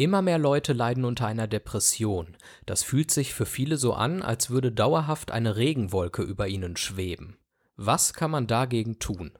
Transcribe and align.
Immer 0.00 0.22
mehr 0.22 0.38
Leute 0.38 0.72
leiden 0.72 1.04
unter 1.04 1.26
einer 1.26 1.46
Depression. 1.46 2.34
Das 2.64 2.82
fühlt 2.82 3.10
sich 3.10 3.34
für 3.34 3.44
viele 3.44 3.76
so 3.76 3.92
an, 3.92 4.22
als 4.22 4.48
würde 4.48 4.72
dauerhaft 4.72 5.30
eine 5.30 5.56
Regenwolke 5.56 6.22
über 6.22 6.48
ihnen 6.48 6.78
schweben. 6.78 7.36
Was 7.76 8.14
kann 8.14 8.30
man 8.30 8.46
dagegen 8.46 8.98
tun? 8.98 9.32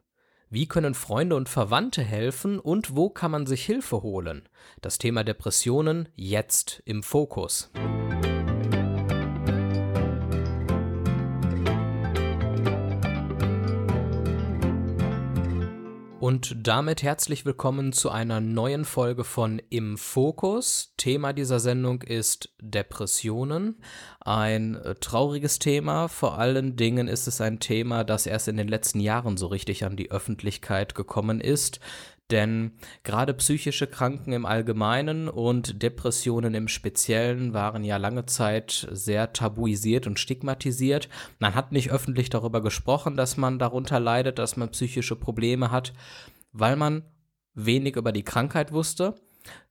Wie 0.51 0.69
können 0.69 0.93
Freunde 0.93 1.37
und 1.37 1.49
Verwandte 1.49 2.03
helfen 2.03 2.59
und 2.59 2.95
wo 2.95 3.09
kann 3.09 3.31
man 3.31 3.47
sich 3.47 3.65
Hilfe 3.65 4.03
holen? 4.03 4.51
Das 4.83 4.99
Thema 4.99 5.25
Depressionen 5.25 6.11
jetzt 6.15 6.83
im 6.85 7.03
Fokus. 7.03 7.71
Und 16.31 16.55
damit 16.65 17.03
herzlich 17.03 17.45
willkommen 17.45 17.93
zu 17.93 18.09
einer 18.09 18.41
neuen 18.41 18.85
Folge 18.85 19.25
von 19.25 19.61
Im 19.69 19.99
Fokus. 19.99 20.95
Thema 20.97 21.33
dieser 21.33 21.59
Sendung 21.59 22.03
ist 22.03 22.55
Depressionen. 22.61 23.83
Ein 24.21 24.77
äh, 24.77 24.95
trauriges 24.95 25.59
Thema. 25.59 26.07
Vor 26.07 26.39
allen 26.39 26.77
Dingen 26.77 27.09
ist 27.09 27.27
es 27.27 27.41
ein 27.41 27.59
Thema, 27.59 28.05
das 28.05 28.27
erst 28.27 28.47
in 28.47 28.57
den 28.57 28.69
letzten 28.69 29.01
Jahren 29.01 29.37
so 29.37 29.49
richtig 29.49 29.85
an 29.85 29.97
die 29.97 30.13
Öffentlichkeit 30.13 30.95
gekommen 30.95 31.41
ist. 31.41 31.81
Denn 32.31 32.73
gerade 33.03 33.35
psychische 33.35 33.87
Kranken 33.87 34.33
im 34.33 34.47
Allgemeinen 34.47 35.29
und 35.29 35.83
Depressionen 35.83 36.55
im 36.55 36.69
Speziellen 36.69 37.53
waren 37.53 37.83
ja 37.85 37.97
lange 37.97 38.27
Zeit 38.27 38.89
sehr 38.91 39.33
tabuisiert 39.33 40.07
und 40.07 40.19
stigmatisiert. 40.19 41.09
Man 41.39 41.55
hat 41.55 41.73
nicht 41.73 41.91
öffentlich 41.91 42.31
darüber 42.31 42.63
gesprochen, 42.63 43.17
dass 43.17 43.37
man 43.37 43.59
darunter 43.59 43.99
leidet, 43.99 44.39
dass 44.39 44.57
man 44.57 44.71
psychische 44.71 45.17
Probleme 45.17 45.71
hat, 45.71 45.93
weil 46.53 46.77
man 46.77 47.03
wenig 47.55 47.97
über 47.97 48.13
die 48.13 48.25
Krankheit 48.25 48.73
wusste, 48.73 49.15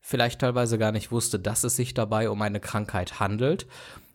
vielleicht 0.02 0.42
teilweise 0.42 0.78
gar 0.78 0.92
nicht 0.92 1.12
wusste, 1.12 1.40
dass 1.40 1.64
es 1.64 1.76
sich 1.76 1.94
dabei 1.94 2.30
um 2.30 2.42
eine 2.42 2.60
Krankheit 2.60 3.20
handelt 3.20 3.68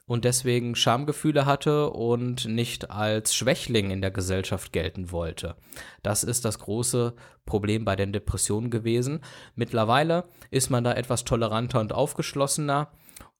und 0.06 0.24
deswegen 0.24 0.74
Schamgefühle 0.74 1.46
hatte 1.46 1.90
und 1.90 2.46
nicht 2.46 2.90
als 2.90 3.34
Schwächling 3.34 3.90
in 3.90 4.02
der 4.02 4.10
Gesellschaft 4.10 4.72
gelten 4.72 5.10
wollte. 5.10 5.56
Das 6.02 6.24
ist 6.24 6.44
das 6.44 6.58
große 6.58 7.14
Problem 7.46 7.84
bei 7.84 7.96
den 7.96 8.12
Depressionen 8.12 8.70
gewesen. 8.70 9.20
Mittlerweile 9.54 10.24
ist 10.50 10.70
man 10.70 10.84
da 10.84 10.92
etwas 10.92 11.24
toleranter 11.24 11.80
und 11.80 11.92
aufgeschlossener 11.92 12.90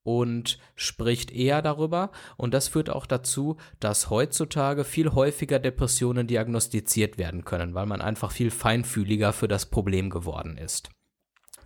und 0.04 0.58
spricht 0.76 1.32
eher 1.32 1.62
darüber. 1.62 2.10
Und 2.36 2.54
das 2.54 2.68
führt 2.68 2.90
auch 2.90 3.06
dazu, 3.06 3.56
dass 3.80 4.10
heutzutage 4.10 4.84
viel 4.84 5.12
häufiger 5.12 5.58
Depressionen 5.58 6.26
diagnostiziert 6.26 7.18
werden 7.18 7.44
können, 7.44 7.74
weil 7.74 7.86
man 7.86 8.00
einfach 8.00 8.30
viel 8.30 8.50
feinfühliger 8.50 9.32
für 9.32 9.48
das 9.48 9.66
Problem 9.66 10.10
geworden 10.10 10.56
ist. 10.56 10.90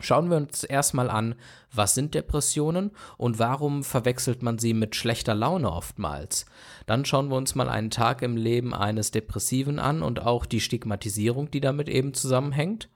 Schauen 0.00 0.30
wir 0.30 0.36
uns 0.36 0.64
erstmal 0.64 1.10
an, 1.10 1.34
was 1.72 1.94
sind 1.94 2.14
Depressionen 2.14 2.92
und 3.16 3.38
warum 3.38 3.84
verwechselt 3.84 4.42
man 4.42 4.58
sie 4.58 4.74
mit 4.74 4.96
schlechter 4.96 5.34
Laune 5.34 5.70
oftmals. 5.70 6.46
Dann 6.86 7.04
schauen 7.04 7.28
wir 7.28 7.36
uns 7.36 7.54
mal 7.54 7.68
einen 7.68 7.90
Tag 7.90 8.22
im 8.22 8.36
Leben 8.36 8.74
eines 8.74 9.10
Depressiven 9.10 9.78
an 9.78 10.02
und 10.02 10.22
auch 10.24 10.46
die 10.46 10.60
Stigmatisierung, 10.60 11.50
die 11.50 11.60
damit 11.60 11.88
eben 11.88 12.14
zusammenhängt. 12.14 12.88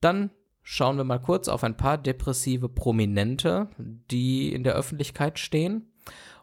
Dann 0.00 0.30
schauen 0.62 0.98
wir 0.98 1.04
mal 1.04 1.18
kurz 1.18 1.48
auf 1.48 1.64
ein 1.64 1.76
paar 1.76 1.98
depressive 1.98 2.68
Prominente, 2.68 3.68
die 3.78 4.52
in 4.52 4.64
der 4.64 4.74
Öffentlichkeit 4.74 5.38
stehen. 5.38 5.90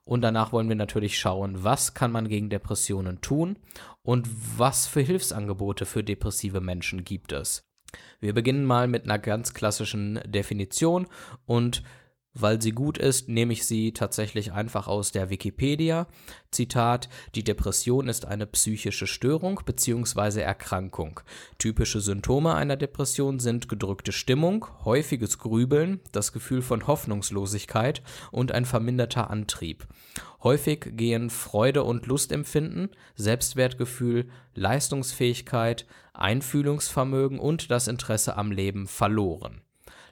Und 0.03 0.21
danach 0.21 0.51
wollen 0.51 0.69
wir 0.69 0.75
natürlich 0.75 1.19
schauen, 1.19 1.63
was 1.63 1.95
kann 1.95 2.11
man 2.11 2.27
gegen 2.27 2.49
Depressionen 2.49 3.21
tun 3.21 3.57
und 4.03 4.27
was 4.57 4.85
für 4.85 5.01
Hilfsangebote 5.01 5.85
für 5.85 6.03
depressive 6.03 6.61
Menschen 6.61 7.03
gibt 7.03 7.31
es. 7.31 7.64
Wir 8.19 8.33
beginnen 8.33 8.65
mal 8.65 8.87
mit 8.87 9.03
einer 9.05 9.19
ganz 9.19 9.53
klassischen 9.53 10.19
Definition 10.25 11.07
und 11.45 11.83
weil 12.37 12.61
sie 12.61 12.73
gut 12.73 12.97
ist, 12.97 13.29
nehme 13.29 13.53
ich 13.53 13.65
sie 13.65 13.93
tatsächlich 13.93 14.51
einfach 14.51 14.87
aus 14.87 15.13
der 15.13 15.29
Wikipedia. 15.29 16.05
Zitat: 16.51 17.07
Die 17.33 17.45
Depression 17.45 18.09
ist 18.09 18.25
eine 18.25 18.45
psychische 18.45 19.07
Störung 19.07 19.61
bzw. 19.65 20.41
Erkrankung. 20.41 21.21
Typische 21.57 22.01
Symptome 22.01 22.53
einer 22.53 22.75
Depression 22.75 23.39
sind 23.39 23.69
gedrückte 23.69 24.11
Stimmung, 24.11 24.67
häufiges 24.83 25.39
Grübeln, 25.39 26.01
das 26.11 26.33
Gefühl 26.33 26.61
von 26.61 26.87
Hoffnungslosigkeit 26.87 28.03
und 28.31 28.51
ein 28.51 28.65
verminderter 28.65 29.29
Antrieb. 29.29 29.87
Häufig 30.45 30.95
gehen 30.95 31.31
Freude 31.31 31.83
und 31.83 32.05
Lustempfinden, 32.05 32.89
Selbstwertgefühl, 33.15 34.29
Leistungsfähigkeit, 34.53 35.87
Einfühlungsvermögen 36.13 37.39
und 37.39 37.71
das 37.71 37.87
Interesse 37.87 38.37
am 38.37 38.51
Leben 38.51 38.85
verloren. 38.85 39.61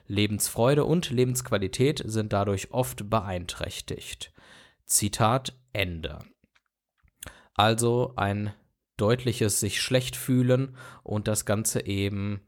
Lebensfreude 0.08 0.86
und 0.86 1.10
Lebensqualität 1.10 2.02
sind 2.04 2.32
dadurch 2.32 2.72
oft 2.72 3.08
beeinträchtigt. 3.08 4.32
Zitat 4.86 5.56
Ende. 5.72 6.18
Also 7.54 8.14
ein 8.16 8.52
deutliches 8.96 9.60
sich 9.60 9.80
schlecht 9.80 10.16
fühlen 10.16 10.76
und 11.04 11.28
das 11.28 11.44
Ganze 11.44 11.86
eben 11.86 12.40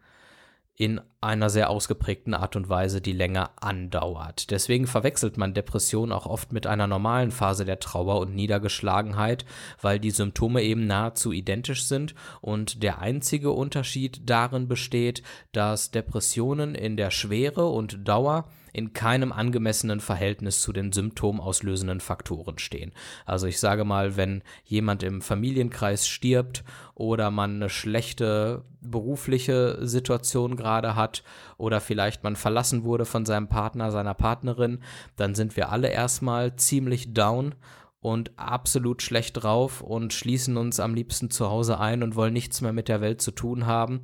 in 0.76 1.00
einer 1.22 1.48
sehr 1.48 1.70
ausgeprägten 1.70 2.34
Art 2.34 2.54
und 2.54 2.68
Weise, 2.68 3.00
die 3.00 3.12
länger 3.12 3.50
andauert. 3.60 4.50
Deswegen 4.50 4.86
verwechselt 4.86 5.38
man 5.38 5.54
Depression 5.54 6.12
auch 6.12 6.26
oft 6.26 6.52
mit 6.52 6.66
einer 6.66 6.86
normalen 6.86 7.30
Phase 7.30 7.64
der 7.64 7.80
Trauer 7.80 8.20
und 8.20 8.34
Niedergeschlagenheit, 8.34 9.46
weil 9.80 9.98
die 9.98 10.10
Symptome 10.10 10.62
eben 10.62 10.86
nahezu 10.86 11.32
identisch 11.32 11.86
sind 11.86 12.14
und 12.42 12.82
der 12.82 13.00
einzige 13.00 13.52
Unterschied 13.52 14.28
darin 14.28 14.68
besteht, 14.68 15.22
dass 15.52 15.90
Depressionen 15.90 16.74
in 16.74 16.96
der 16.96 17.10
Schwere 17.10 17.66
und 17.66 18.06
Dauer 18.06 18.44
in 18.76 18.92
keinem 18.92 19.32
angemessenen 19.32 20.00
Verhältnis 20.00 20.60
zu 20.60 20.70
den 20.70 20.92
symptomauslösenden 20.92 22.00
Faktoren 22.00 22.58
stehen. 22.58 22.92
Also 23.24 23.46
ich 23.46 23.58
sage 23.58 23.86
mal, 23.86 24.18
wenn 24.18 24.42
jemand 24.64 25.02
im 25.02 25.22
Familienkreis 25.22 26.06
stirbt 26.06 26.62
oder 26.94 27.30
man 27.30 27.56
eine 27.56 27.70
schlechte 27.70 28.66
berufliche 28.82 29.78
Situation 29.80 30.56
gerade 30.56 30.94
hat 30.94 31.22
oder 31.56 31.80
vielleicht 31.80 32.22
man 32.22 32.36
verlassen 32.36 32.84
wurde 32.84 33.06
von 33.06 33.24
seinem 33.24 33.48
Partner, 33.48 33.90
seiner 33.90 34.14
Partnerin, 34.14 34.80
dann 35.16 35.34
sind 35.34 35.56
wir 35.56 35.72
alle 35.72 35.88
erstmal 35.88 36.54
ziemlich 36.56 37.14
down 37.14 37.54
und 38.00 38.38
absolut 38.38 39.00
schlecht 39.00 39.42
drauf 39.42 39.80
und 39.80 40.12
schließen 40.12 40.58
uns 40.58 40.80
am 40.80 40.94
liebsten 40.94 41.30
zu 41.30 41.48
Hause 41.48 41.80
ein 41.80 42.02
und 42.02 42.14
wollen 42.14 42.34
nichts 42.34 42.60
mehr 42.60 42.74
mit 42.74 42.88
der 42.88 43.00
Welt 43.00 43.22
zu 43.22 43.30
tun 43.30 43.64
haben. 43.64 44.02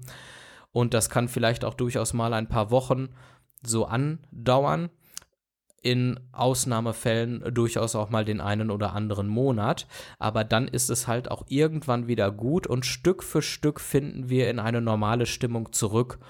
Und 0.72 0.94
das 0.94 1.10
kann 1.10 1.28
vielleicht 1.28 1.62
auch 1.66 1.74
durchaus 1.74 2.14
mal 2.14 2.32
ein 2.32 2.48
paar 2.48 2.70
Wochen 2.70 3.10
so 3.62 3.86
andauern. 3.86 4.90
In 5.82 6.20
Ausnahmefällen 6.30 7.42
durchaus 7.52 7.96
auch 7.96 8.08
mal 8.08 8.24
den 8.24 8.40
einen 8.40 8.70
oder 8.70 8.92
anderen 8.92 9.26
Monat. 9.26 9.88
Aber 10.20 10.44
dann 10.44 10.68
ist 10.68 10.90
es 10.90 11.08
halt 11.08 11.28
auch 11.28 11.44
irgendwann 11.48 12.06
wieder 12.06 12.30
gut 12.30 12.68
und 12.68 12.86
Stück 12.86 13.24
für 13.24 13.42
Stück 13.42 13.80
finden 13.80 14.28
wir 14.28 14.48
in 14.48 14.60
eine 14.60 14.80
normale 14.80 15.26
Stimmung 15.26 15.72
zurück 15.72 16.20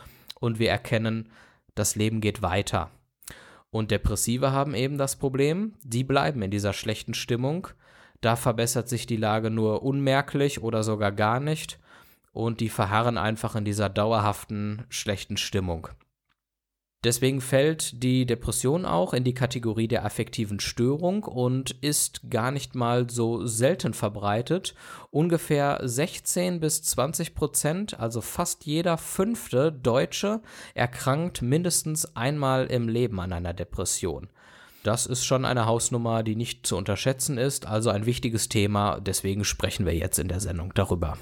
und 0.41 0.59
wir 0.59 0.71
erkennen, 0.71 1.29
das 1.75 1.97
Leben 1.97 2.21
geht 2.21 2.43
weiter. 2.43 2.91
Und 3.71 3.91
Depressive 3.91 4.53
haben 4.53 4.75
eben 4.75 4.99
das 4.99 5.17
Problem, 5.17 5.73
die 5.83 6.05
bleiben 6.05 6.43
in 6.43 6.51
dieser 6.51 6.75
schlechten 6.75 7.15
Stimmung. 7.15 7.69
Da 8.21 8.37
verbessert 8.37 8.89
sich 8.89 9.07
die 9.07 9.17
Lage 9.17 9.51
nur 9.51 9.83
unmerklich 9.83 10.63
oder 10.63 10.83
sogar 10.83 11.11
gar 11.11 11.41
nicht. 11.41 11.79
Und 12.33 12.61
die 12.61 12.69
verharren 12.69 13.17
einfach 13.17 13.57
in 13.57 13.65
dieser 13.65 13.89
dauerhaften 13.89 14.85
schlechten 14.91 15.37
Stimmung. 15.39 15.89
Deswegen 17.05 17.41
fällt 17.41 18.03
die 18.03 18.27
Depression 18.27 18.85
auch 18.85 19.13
in 19.13 19.25
die 19.25 19.35
Kategorie 19.35 19.89
der 19.89 20.05
affektiven 20.05 20.61
Störung 20.61 21.25
und 21.25 21.73
ist 21.81 22.31
gar 22.31 22.53
nicht 22.53 22.77
mal 22.77 23.11
so 23.11 23.45
selten 23.45 23.93
verbreitet. 23.93 24.75
Ungefähr 25.11 25.81
16 25.83 26.61
bis 26.61 26.83
20 26.85 27.35
Prozent, 27.35 27.99
also 27.99 28.21
fast 28.21 28.67
jeder 28.67 28.99
fünfte 28.99 29.73
Deutsche, 29.73 30.43
erkrankt 30.75 31.43
mindestens 31.43 32.15
einmal 32.15 32.67
im 32.67 32.89
Leben 32.89 33.19
an 33.19 33.33
einer 33.33 33.53
Depression. 33.53 34.29
Das 34.85 35.07
ist 35.07 35.25
schon 35.25 35.45
eine 35.45 35.67
Hausnummer, 35.67 36.23
die 36.23 36.37
nicht 36.37 36.67
zu 36.67 36.77
unterschätzen 36.77 37.37
ist, 37.37 37.67
also 37.67 37.91
ein 37.91 38.07
wichtiges 38.07 38.49
Thema, 38.49 39.01
deswegen 39.01 39.45
sprechen 39.45 39.87
wir 39.87 39.95
jetzt 39.95 40.19
in 40.19 40.29
der 40.29 40.41
Sendung 40.41 40.73
darüber. 40.75 41.17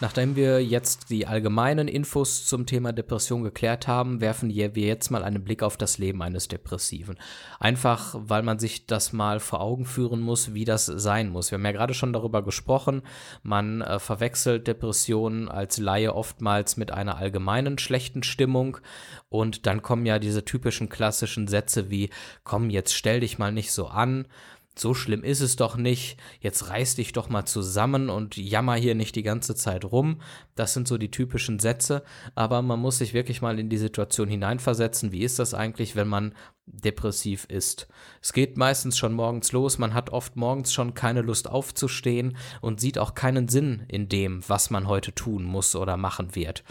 Nachdem 0.00 0.36
wir 0.36 0.64
jetzt 0.64 1.10
die 1.10 1.26
allgemeinen 1.26 1.88
Infos 1.88 2.46
zum 2.46 2.66
Thema 2.66 2.92
Depression 2.92 3.42
geklärt 3.42 3.88
haben, 3.88 4.20
werfen 4.20 4.48
wir 4.48 4.70
jetzt 4.70 5.10
mal 5.10 5.24
einen 5.24 5.42
Blick 5.42 5.64
auf 5.64 5.76
das 5.76 5.98
Leben 5.98 6.22
eines 6.22 6.46
Depressiven. 6.46 7.16
Einfach, 7.58 8.14
weil 8.16 8.44
man 8.44 8.60
sich 8.60 8.86
das 8.86 9.12
mal 9.12 9.40
vor 9.40 9.60
Augen 9.60 9.86
führen 9.86 10.20
muss, 10.20 10.54
wie 10.54 10.64
das 10.64 10.86
sein 10.86 11.30
muss. 11.30 11.50
Wir 11.50 11.58
haben 11.58 11.64
ja 11.64 11.72
gerade 11.72 11.94
schon 11.94 12.12
darüber 12.12 12.44
gesprochen, 12.44 13.02
man 13.42 13.80
äh, 13.80 13.98
verwechselt 13.98 14.68
Depressionen 14.68 15.48
als 15.48 15.78
Laie 15.78 16.14
oftmals 16.14 16.76
mit 16.76 16.92
einer 16.92 17.16
allgemeinen 17.16 17.78
schlechten 17.78 18.22
Stimmung 18.22 18.78
und 19.28 19.66
dann 19.66 19.82
kommen 19.82 20.06
ja 20.06 20.20
diese 20.20 20.44
typischen 20.44 20.88
klassischen 20.88 21.48
Sätze 21.48 21.90
wie, 21.90 22.10
komm, 22.44 22.70
jetzt 22.70 22.94
stell 22.94 23.18
dich 23.18 23.38
mal 23.38 23.50
nicht 23.50 23.72
so 23.72 23.88
an 23.88 24.26
so 24.80 24.94
schlimm 24.94 25.24
ist 25.24 25.40
es 25.40 25.56
doch 25.56 25.76
nicht, 25.76 26.18
jetzt 26.40 26.68
reiß 26.68 26.96
dich 26.96 27.12
doch 27.12 27.28
mal 27.28 27.44
zusammen 27.44 28.10
und 28.10 28.36
jammer 28.36 28.74
hier 28.74 28.94
nicht 28.94 29.16
die 29.16 29.22
ganze 29.22 29.54
Zeit 29.54 29.84
rum. 29.84 30.20
Das 30.54 30.74
sind 30.74 30.88
so 30.88 30.98
die 30.98 31.10
typischen 31.10 31.58
Sätze, 31.58 32.02
aber 32.34 32.62
man 32.62 32.80
muss 32.80 32.98
sich 32.98 33.14
wirklich 33.14 33.42
mal 33.42 33.58
in 33.58 33.68
die 33.68 33.78
Situation 33.78 34.28
hineinversetzen. 34.28 35.12
Wie 35.12 35.22
ist 35.22 35.38
das 35.38 35.54
eigentlich, 35.54 35.96
wenn 35.96 36.08
man 36.08 36.34
depressiv 36.66 37.44
ist? 37.48 37.88
Es 38.22 38.32
geht 38.32 38.56
meistens 38.56 38.98
schon 38.98 39.12
morgens 39.12 39.52
los, 39.52 39.78
man 39.78 39.94
hat 39.94 40.10
oft 40.10 40.36
morgens 40.36 40.72
schon 40.72 40.94
keine 40.94 41.22
Lust 41.22 41.48
aufzustehen 41.48 42.36
und 42.60 42.80
sieht 42.80 42.98
auch 42.98 43.14
keinen 43.14 43.48
Sinn 43.48 43.84
in 43.88 44.08
dem, 44.08 44.42
was 44.48 44.70
man 44.70 44.86
heute 44.86 45.14
tun 45.14 45.44
muss 45.44 45.74
oder 45.76 45.96
machen 45.96 46.34
wird 46.34 46.64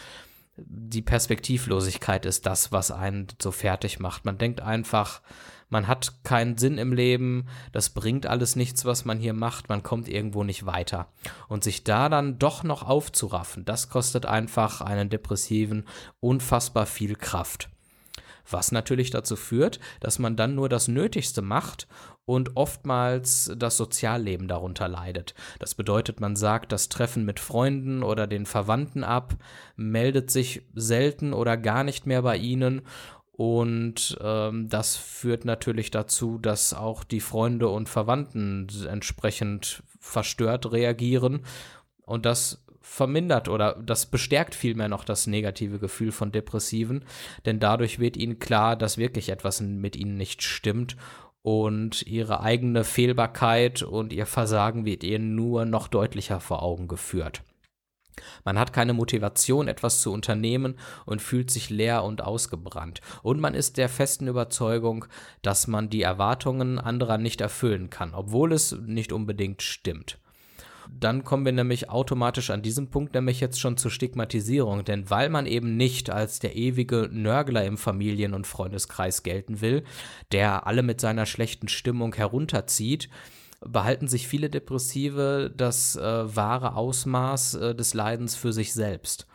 die 0.59 1.01
Perspektivlosigkeit 1.01 2.25
ist 2.25 2.45
das, 2.45 2.71
was 2.71 2.89
einen 2.89 3.27
so 3.39 3.51
fertig 3.51 3.99
macht. 3.99 4.25
Man 4.25 4.37
denkt 4.37 4.61
einfach, 4.61 5.21
man 5.69 5.87
hat 5.87 6.23
keinen 6.23 6.57
Sinn 6.57 6.77
im 6.77 6.93
Leben, 6.93 7.47
das 7.71 7.89
bringt 7.89 8.25
alles 8.25 8.55
nichts, 8.55 8.85
was 8.85 9.05
man 9.05 9.19
hier 9.19 9.33
macht, 9.33 9.69
man 9.69 9.83
kommt 9.83 10.07
irgendwo 10.07 10.43
nicht 10.43 10.65
weiter. 10.65 11.07
Und 11.47 11.63
sich 11.63 11.83
da 11.83 12.09
dann 12.09 12.39
doch 12.39 12.63
noch 12.63 12.83
aufzuraffen, 12.83 13.65
das 13.65 13.89
kostet 13.89 14.25
einfach 14.25 14.81
einen 14.81 15.09
Depressiven 15.09 15.85
unfassbar 16.19 16.85
viel 16.85 17.15
Kraft. 17.15 17.69
Was 18.49 18.71
natürlich 18.71 19.09
dazu 19.09 19.35
führt, 19.35 19.79
dass 19.99 20.19
man 20.19 20.37
dann 20.37 20.55
nur 20.55 20.69
das 20.69 20.87
Nötigste 20.87 21.41
macht 21.41 21.87
und 22.23 22.55
oftmals 22.55 23.51
das 23.57 23.77
Sozialleben 23.77 24.47
darunter 24.47 24.87
leidet. 24.87 25.33
Das 25.59 25.75
bedeutet, 25.75 26.19
man 26.19 26.35
sagt 26.35 26.71
das 26.71 26.89
Treffen 26.89 27.25
mit 27.25 27.39
Freunden 27.39 28.03
oder 28.03 28.25
den 28.25 28.45
Verwandten 28.45 29.03
ab, 29.03 29.35
meldet 29.75 30.31
sich 30.31 30.61
selten 30.73 31.33
oder 31.33 31.57
gar 31.57 31.83
nicht 31.83 32.05
mehr 32.05 32.21
bei 32.21 32.37
ihnen 32.37 32.83
und 33.37 34.17
ähm, 34.19 34.67
das 34.67 34.97
führt 34.97 35.45
natürlich 35.45 35.91
dazu, 35.91 36.39
dass 36.39 36.73
auch 36.73 37.03
die 37.03 37.19
Freunde 37.19 37.69
und 37.69 37.87
Verwandten 37.87 38.67
entsprechend 38.89 39.83
verstört 39.99 40.71
reagieren. 40.71 41.45
Und 42.03 42.25
das 42.25 42.65
vermindert 42.81 43.47
oder 43.47 43.79
das 43.85 44.07
bestärkt 44.07 44.55
vielmehr 44.55 44.89
noch 44.89 45.03
das 45.03 45.27
negative 45.27 45.77
Gefühl 45.77 46.11
von 46.11 46.31
Depressiven, 46.31 47.05
denn 47.45 47.59
dadurch 47.59 47.99
wird 47.99 48.17
ihnen 48.17 48.39
klar, 48.39 48.75
dass 48.75 48.97
wirklich 48.97 49.29
etwas 49.29 49.61
mit 49.61 49.95
ihnen 49.95 50.17
nicht 50.17 50.41
stimmt 50.41 50.95
und 51.43 52.07
ihre 52.07 52.39
eigene 52.41 52.83
Fehlbarkeit 52.83 53.83
und 53.83 54.13
ihr 54.13 54.25
Versagen 54.25 54.85
wird 54.85 55.03
ihnen 55.03 55.35
nur 55.35 55.65
noch 55.65 55.89
deutlicher 55.89 56.39
vor 56.39 56.63
Augen 56.63 56.87
geführt. 56.87 57.43
Man 58.43 58.57
hat 58.59 58.73
keine 58.73 58.93
Motivation, 58.93 59.67
etwas 59.67 60.01
zu 60.01 60.11
unternehmen 60.11 60.75
und 61.05 61.21
fühlt 61.21 61.51
sich 61.51 61.69
leer 61.69 62.03
und 62.03 62.21
ausgebrannt. 62.21 63.01
Und 63.23 63.39
man 63.39 63.53
ist 63.53 63.77
der 63.77 63.89
festen 63.89 64.27
Überzeugung, 64.27 65.05
dass 65.41 65.67
man 65.67 65.89
die 65.89 66.01
Erwartungen 66.01 66.79
anderer 66.79 67.17
nicht 67.17 67.41
erfüllen 67.41 67.89
kann, 67.89 68.13
obwohl 68.13 68.53
es 68.53 68.71
nicht 68.71 69.11
unbedingt 69.11 69.61
stimmt. 69.61 70.19
Dann 70.89 71.23
kommen 71.23 71.45
wir 71.45 71.51
nämlich 71.51 71.89
automatisch 71.89 72.49
an 72.49 72.61
diesem 72.61 72.89
Punkt 72.89 73.13
nämlich 73.13 73.39
jetzt 73.39 73.59
schon 73.59 73.77
zur 73.77 73.91
Stigmatisierung, 73.91 74.85
denn 74.85 75.09
weil 75.09 75.29
man 75.29 75.45
eben 75.45 75.75
nicht 75.75 76.09
als 76.09 76.39
der 76.39 76.55
ewige 76.55 77.09
Nörgler 77.11 77.65
im 77.65 77.77
Familien- 77.77 78.33
und 78.33 78.47
Freundeskreis 78.47 79.23
gelten 79.23 79.61
will, 79.61 79.83
der 80.31 80.65
alle 80.65 80.83
mit 80.83 81.01
seiner 81.01 81.25
schlechten 81.25 81.67
Stimmung 81.67 82.15
herunterzieht, 82.15 83.09
behalten 83.61 84.07
sich 84.07 84.27
viele 84.27 84.49
Depressive 84.49 85.53
das 85.55 85.95
äh, 85.95 86.35
wahre 86.35 86.75
Ausmaß 86.75 87.55
äh, 87.55 87.75
des 87.75 87.93
Leidens 87.93 88.35
für 88.35 88.53
sich 88.53 88.73
selbst. 88.73 89.27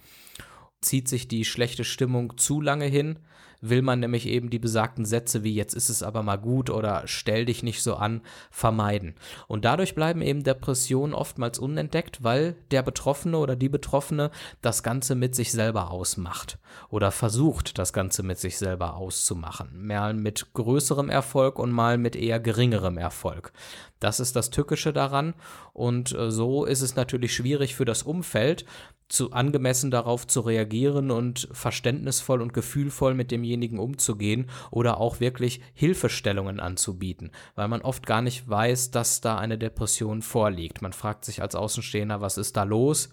Zieht 0.81 1.09
sich 1.09 1.29
die 1.29 1.45
schlechte 1.45 1.85
Stimmung 1.85 2.37
zu 2.39 2.61
lange 2.61 2.87
hin, 2.87 3.19
will 3.63 3.81
man 3.81 4.01
nämlich 4.01 4.27
eben 4.27 4.51
die 4.51 4.59
besagten 4.59 5.05
Sätze 5.05 5.45
wie 5.45 5.55
jetzt 5.55 5.75
ist 5.75 5.89
es 5.89 6.03
aber 6.03 6.23
mal 6.23 6.37
gut 6.37 6.69
oder 6.69 7.05
stell 7.07 7.47
dich 7.47 7.63
nicht 7.63 7.83
so 7.83 7.95
an 7.95 8.21
vermeiden. 8.51 9.15
Und 9.47 9.65
dadurch 9.65 9.95
bleiben 9.95 10.21
eben 10.21 10.43
Depressionen 10.43 11.15
oftmals 11.15 11.59
unentdeckt, 11.59 12.23
weil 12.23 12.57
der 12.71 12.83
Betroffene 12.83 13.39
oder 13.39 13.57
die 13.57 13.69
Betroffene 13.69 14.31
das 14.61 14.83
Ganze 14.83 15.15
mit 15.15 15.35
sich 15.35 15.53
selber 15.53 15.91
ausmacht 15.91 16.59
oder 16.91 17.11
versucht, 17.11 17.79
das 17.79 17.93
Ganze 17.93 18.23
mit 18.23 18.39
sich 18.39 18.59
selber 18.59 18.97
auszumachen. 18.97 19.87
Mal 19.87 20.13
mit 20.13 20.53
größerem 20.55 21.09
Erfolg 21.09 21.59
und 21.59 21.71
mal 21.71 21.99
mit 21.99 22.17
eher 22.17 22.41
geringerem 22.41 22.99
Erfolg. 22.99 23.53
Das 24.01 24.19
ist 24.19 24.35
das 24.35 24.51
Tückische 24.51 24.93
daran 24.93 25.35
und 25.73 26.13
äh, 26.13 26.33
so 26.33 26.65
ist 26.65 26.83
es 26.83 26.97
natürlich 26.97 27.35
schwierig 27.35 27.77
für 27.77 27.85
das 27.85 28.03
Umfeld, 28.03 28.65
zu 29.13 29.33
angemessen 29.33 29.91
darauf 29.91 30.27
zu 30.27 30.41
reagieren 30.41 31.11
und 31.11 31.47
verständnisvoll 31.53 32.41
und 32.41 32.55
gefühlvoll 32.55 33.13
mit 33.13 33.31
demjenigen 33.31 33.79
umzugehen 33.79 34.49
oder 34.71 34.99
auch 34.99 35.21
wirklich 35.21 35.61
Hilfestellungen 35.75 36.61
anzubieten, 36.61 37.31
weil 37.55 37.69
man 37.69 37.83
oft 37.83 38.07
gar 38.07 38.23
nicht 38.23 38.49
weiß, 38.49 38.91
dass 38.91 39.21
da 39.21 39.37
eine 39.37 39.59
Depression 39.59 40.23
vorliegt. 40.23 40.81
Man 40.81 40.95
fragt 40.95 41.27
sich 41.27 41.43
als 41.43 41.55
Außenstehender, 41.55 42.23
was 42.23 42.39
ist 42.39 42.57
da 42.57 42.63
los? 42.63 43.11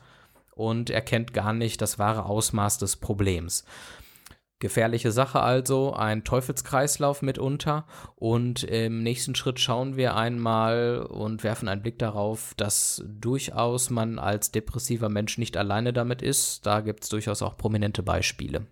und 0.60 0.90
erkennt 0.90 1.34
gar 1.34 1.54
nicht 1.54 1.81
das 1.81 2.00
wahre 2.00 2.25
Ausmaß 2.25 2.80
des 2.80 2.98
Problems. 2.98 3.63
Gefährliche 4.60 5.14
Sache 5.14 5.40
also, 5.40 5.94
ein 5.94 6.26
Teufelskreislauf 6.26 7.22
mitunter. 7.22 7.86
Und 8.18 8.64
im 8.64 9.04
nächsten 9.04 9.34
Schritt 9.34 9.60
schauen 9.60 9.96
wir 9.96 10.16
einmal 10.16 11.00
und 11.00 11.44
werfen 11.46 11.70
einen 11.70 11.82
Blick 11.82 11.98
darauf, 11.98 12.54
dass 12.58 13.02
durchaus 13.08 13.90
man 13.90 14.20
als 14.20 14.52
depressiver 14.52 15.08
Mensch 15.08 15.38
nicht 15.38 15.56
alleine 15.56 15.94
damit 15.94 16.22
ist. 16.22 16.66
Da 16.66 16.82
gibt 16.82 17.04
es 17.04 17.10
durchaus 17.10 17.42
auch 17.42 17.56
prominente 17.56 18.04
Beispiele. 18.04 18.66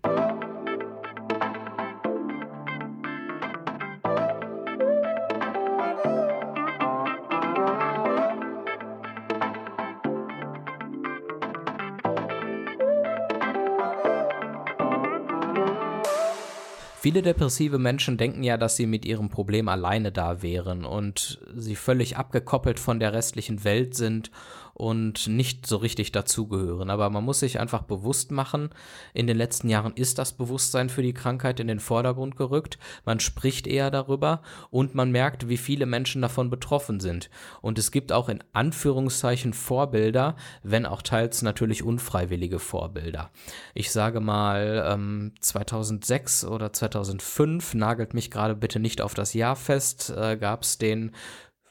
Viele 17.08 17.22
depressive 17.22 17.80
Menschen 17.80 18.18
denken 18.18 18.44
ja, 18.44 18.58
dass 18.58 18.76
sie 18.76 18.86
mit 18.86 19.06
ihrem 19.06 19.30
Problem 19.30 19.70
alleine 19.70 20.12
da 20.12 20.42
wären 20.42 20.84
und 20.84 21.40
sie 21.56 21.78
völlig 21.78 22.18
abgekoppelt 22.18 22.82
von 22.82 23.00
der 23.00 23.14
restlichen 23.14 23.64
Welt 23.64 23.96
sind 23.96 24.30
und 24.78 25.28
nicht 25.28 25.66
so 25.66 25.78
richtig 25.78 26.12
dazugehören. 26.12 26.92
Aber 26.92 27.10
man 27.10 27.24
muss 27.24 27.40
sich 27.40 27.60
einfach 27.60 27.82
bewusst 27.82 28.30
machen, 28.30 28.70
in 29.16 29.26
den 29.26 29.36
letzten 29.36 29.70
Jahren 29.70 29.94
ist 29.94 30.20
das 30.20 30.34
Bewusstsein 30.34 30.90
für 30.90 31.02
die 31.02 31.16
Krankheit 31.16 31.60
in 31.60 31.68
den 31.68 31.80
Vordergrund 31.80 32.36
gerückt. 32.36 32.78
Man 33.04 33.20
spricht 33.20 33.66
eher 33.66 33.90
darüber 33.90 34.44
und 34.70 34.94
man 34.94 35.12
merkt, 35.12 35.50
wie 35.50 35.58
viele 35.58 35.88
Menschen 35.88 36.22
davon 36.22 36.52
betroffen 36.52 37.00
sind. 37.00 37.32
Und 37.62 37.80
es 37.80 37.90
gibt 37.90 38.12
auch 38.12 38.30
in 38.30 38.44
Anführungszeichen 38.54 39.54
Vorbilder, 39.54 40.36
wenn 40.62 40.86
auch 40.86 41.02
teils 41.02 41.42
natürlich 41.42 41.82
unfreiwillige 41.82 42.60
Vorbilder. 42.60 43.32
Ich 43.74 43.92
sage 43.92 44.20
mal, 44.20 44.86
ähm, 44.88 45.34
2006 45.40 46.46
oder 46.46 46.72
2005, 46.72 47.74
nagelt 47.74 48.14
mich 48.14 48.30
gerade 48.30 48.56
bitte 48.56 48.80
nicht 48.80 49.02
auf 49.02 49.16
das 49.16 49.34
Jahr 49.34 49.56
fest, 49.56 50.14
äh, 50.16 50.38
gab 50.38 50.62
es 50.62 50.78
den 50.78 51.14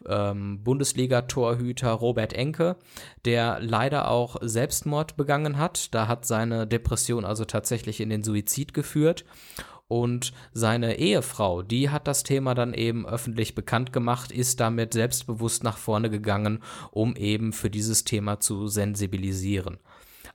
ähm, 0.09 0.63
Bundesliga-Torhüter 0.63 1.91
Robert 1.91 2.33
Enke, 2.33 2.77
der 3.25 3.59
leider 3.61 4.11
auch 4.11 4.37
Selbstmord 4.41 5.17
begangen 5.17 5.59
hat. 5.59 5.95
Da 5.95 6.09
hat 6.09 6.27
seine 6.27 6.67
Depression 6.67 7.25
also 7.25 7.45
tatsächlich 7.45 8.01
in 8.01 8.11
den 8.11 8.23
Suizid 8.23 8.75
geführt. 8.75 9.25
Und 9.89 10.33
seine 10.53 10.99
Ehefrau, 10.99 11.63
die 11.63 11.91
hat 11.91 12.09
das 12.09 12.25
Thema 12.25 12.55
dann 12.55 12.75
eben 12.75 13.07
öffentlich 13.07 13.55
bekannt 13.55 13.93
gemacht, 13.93 14.33
ist 14.33 14.59
damit 14.59 14.93
selbstbewusst 14.93 15.63
nach 15.63 15.79
vorne 15.79 16.11
gegangen, 16.11 16.61
um 16.91 17.15
eben 17.15 17.53
für 17.53 17.71
dieses 17.71 18.03
Thema 18.03 18.41
zu 18.41 18.67
sensibilisieren. 18.67 19.79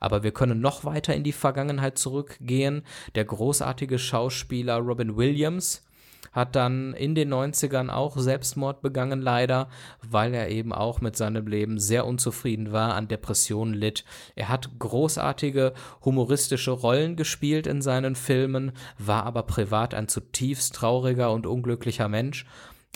Aber 0.00 0.22
wir 0.22 0.32
können 0.32 0.60
noch 0.60 0.84
weiter 0.84 1.14
in 1.14 1.22
die 1.22 1.32
Vergangenheit 1.32 1.98
zurückgehen. 1.98 2.82
Der 3.14 3.24
großartige 3.24 3.98
Schauspieler 3.98 4.78
Robin 4.78 5.16
Williams, 5.16 5.84
hat 6.32 6.56
dann 6.56 6.94
in 6.94 7.14
den 7.14 7.32
90ern 7.32 7.90
auch 7.90 8.16
Selbstmord 8.16 8.80
begangen, 8.80 9.20
leider, 9.20 9.68
weil 10.02 10.34
er 10.34 10.48
eben 10.48 10.72
auch 10.72 11.00
mit 11.00 11.16
seinem 11.16 11.46
Leben 11.46 11.78
sehr 11.78 12.06
unzufrieden 12.06 12.72
war, 12.72 12.94
an 12.94 13.08
Depressionen 13.08 13.74
litt. 13.74 14.04
Er 14.34 14.48
hat 14.48 14.78
großartige 14.78 15.74
humoristische 16.04 16.72
Rollen 16.72 17.16
gespielt 17.16 17.66
in 17.66 17.82
seinen 17.82 18.16
Filmen, 18.16 18.72
war 18.98 19.24
aber 19.24 19.44
privat 19.44 19.94
ein 19.94 20.08
zutiefst 20.08 20.74
trauriger 20.74 21.32
und 21.32 21.46
unglücklicher 21.46 22.08
Mensch 22.08 22.46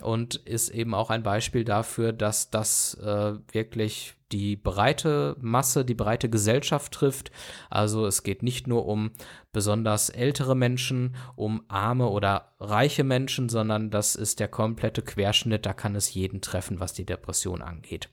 und 0.02 0.36
ist 0.36 0.70
eben 0.70 0.94
auch 0.94 1.10
ein 1.10 1.22
Beispiel 1.22 1.64
dafür, 1.64 2.12
dass 2.12 2.50
das 2.50 2.94
äh, 2.94 3.34
wirklich 3.52 4.15
die 4.32 4.56
breite 4.56 5.36
Masse, 5.40 5.84
die 5.84 5.94
breite 5.94 6.28
Gesellschaft 6.28 6.92
trifft. 6.92 7.30
Also 7.70 8.06
es 8.06 8.22
geht 8.22 8.42
nicht 8.42 8.66
nur 8.66 8.86
um 8.86 9.10
besonders 9.52 10.10
ältere 10.10 10.54
Menschen, 10.54 11.16
um 11.36 11.62
arme 11.68 12.08
oder 12.08 12.52
reiche 12.58 13.04
Menschen, 13.04 13.48
sondern 13.48 13.90
das 13.90 14.16
ist 14.16 14.40
der 14.40 14.48
komplette 14.48 15.02
Querschnitt, 15.02 15.66
da 15.66 15.72
kann 15.72 15.94
es 15.94 16.12
jeden 16.12 16.40
treffen, 16.40 16.80
was 16.80 16.92
die 16.92 17.06
Depression 17.06 17.62
angeht. 17.62 18.08